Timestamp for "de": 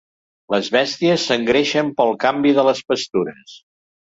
2.61-2.65